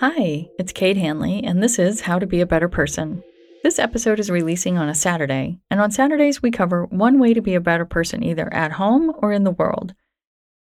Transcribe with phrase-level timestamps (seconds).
[0.00, 3.22] Hi, it's Kate Hanley, and this is How to Be a Better Person.
[3.62, 7.42] This episode is releasing on a Saturday, and on Saturdays we cover one way to
[7.42, 9.92] be a better person either at home or in the world.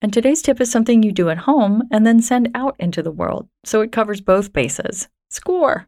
[0.01, 3.11] And today's tip is something you do at home and then send out into the
[3.11, 5.07] world, so it covers both bases.
[5.29, 5.87] Score!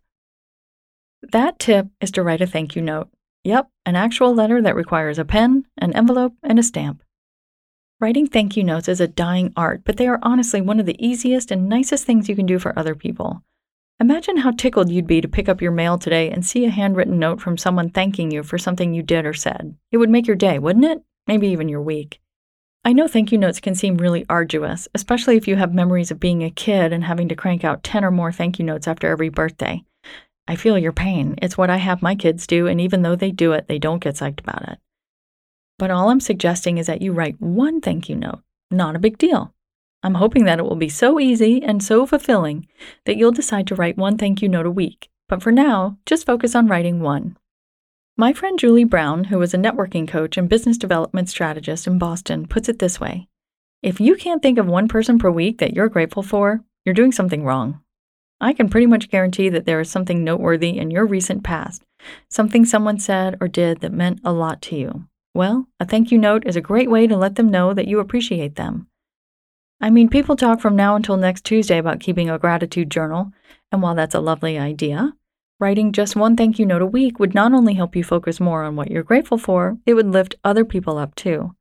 [1.24, 3.10] That tip is to write a thank you note.
[3.46, 7.02] Yep, an actual letter that requires a pen, an envelope, and a stamp.
[8.02, 11.06] Writing thank you notes is a dying art, but they are honestly one of the
[11.06, 13.44] easiest and nicest things you can do for other people.
[14.00, 17.20] Imagine how tickled you'd be to pick up your mail today and see a handwritten
[17.20, 19.76] note from someone thanking you for something you did or said.
[19.92, 21.04] It would make your day, wouldn't it?
[21.28, 22.22] Maybe even your week.
[22.86, 26.22] I know thank you notes can seem really arduous, especially if you have memories of
[26.22, 29.10] being a kid and having to crank out 10 or more thank you notes after
[29.10, 29.84] every birthday.
[30.48, 31.36] I feel your pain.
[31.42, 34.02] It's what I have my kids do, and even though they do it, they don't
[34.02, 34.80] get psyched about it.
[35.80, 38.42] But all I'm suggesting is that you write one thank you note.
[38.70, 39.54] Not a big deal.
[40.04, 42.68] I'm hoping that it will be so easy and so fulfilling
[43.06, 45.10] that you'll decide to write one thank you note a week.
[45.30, 47.38] But for now, just focus on writing one.
[48.18, 52.46] My friend Julie Brown, who is a networking coach and business development strategist in Boston,
[52.46, 53.30] puts it this way
[53.82, 57.14] If you can't think of one person per week that you're grateful for, you're doing
[57.14, 57.80] something wrong.
[58.42, 61.84] I can pretty much guarantee that there is something noteworthy in your recent past,
[62.30, 65.09] something someone said or did that meant a lot to you.
[65.34, 68.00] Well, a thank you note is a great way to let them know that you
[68.00, 68.88] appreciate them.
[69.82, 73.32] I mean, people talk from now until next Tuesday about keeping a gratitude journal,
[73.72, 75.14] and while that's a lovely idea,
[75.60, 78.64] writing just one thank you note a week would not only help you focus more
[78.64, 81.56] on what you're grateful for, it would lift other people up too.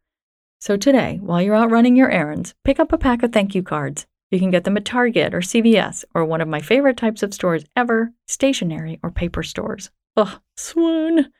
[0.61, 3.63] So today, while you're out running your errands, pick up a pack of thank you
[3.63, 4.07] cards.
[4.31, 7.33] You can get them at Target or CVS or one of my favorite types of
[7.33, 9.91] stores ever, stationery or paper stores.
[10.17, 11.33] Ugh, swoon.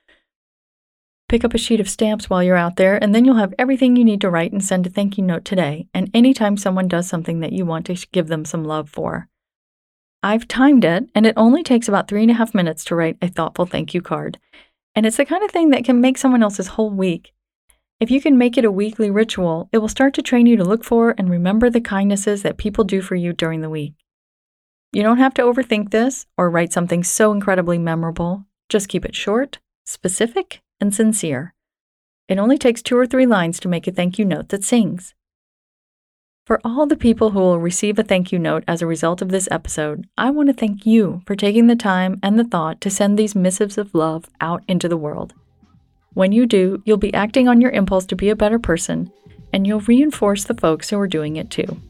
[1.29, 3.97] Pick up a sheet of stamps while you're out there, and then you'll have everything
[3.97, 7.07] you need to write and send a thank you note today, and anytime someone does
[7.07, 9.29] something that you want to give them some love for.
[10.23, 13.19] I've timed it, and it only takes about three and a half minutes to write
[13.21, 14.39] a thoughtful thank you card.
[14.95, 17.33] And it's the kind of thing that can make someone else's whole week.
[18.01, 20.65] If you can make it a weekly ritual, it will start to train you to
[20.65, 23.95] look for and remember the kindnesses that people do for you during the week.
[24.93, 28.47] You don't have to overthink this or write something so incredibly memorable.
[28.71, 31.55] Just keep it short, specific, and sincere.
[32.29, 35.15] It only takes two or three lines to make a thank you note that sings.
[36.45, 39.29] For all the people who will receive a thank you note as a result of
[39.29, 42.91] this episode, I want to thank you for taking the time and the thought to
[42.91, 45.35] send these missives of love out into the world.
[46.15, 49.13] When you do, you'll be acting on your impulse to be a better person,
[49.53, 51.81] and you'll reinforce the folks who are doing it too.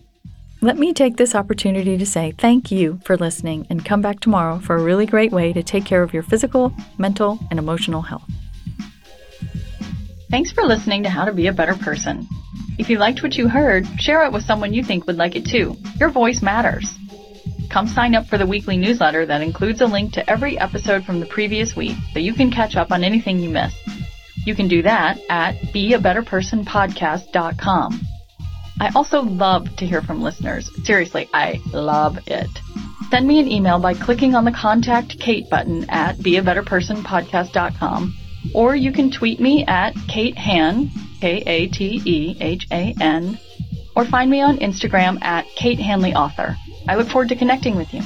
[0.61, 4.59] Let me take this opportunity to say thank you for listening and come back tomorrow
[4.59, 8.29] for a really great way to take care of your physical, mental, and emotional health.
[10.31, 12.29] Thanks for listening to How to Be a Better Person.
[12.79, 15.47] If you liked what you heard, share it with someone you think would like it
[15.47, 15.75] too.
[15.99, 16.87] Your voice matters.
[17.71, 21.21] Come sign up for the weekly newsletter that includes a link to every episode from
[21.21, 23.79] the previous week so you can catch up on anything you missed.
[24.45, 28.01] You can do that at beabetterpersonpodcast.com.
[28.81, 30.71] I also love to hear from listeners.
[30.85, 32.51] Seriously, I love it.
[33.11, 38.15] Send me an email by clicking on the Contact Kate button at beabetterpersonpodcast.com
[38.55, 40.91] or you can tweet me at Kate Han,
[41.21, 43.39] K A T E H A N,
[43.97, 46.57] or find me on Instagram at Kate Hanley Author.
[46.89, 48.03] I look forward to connecting with you.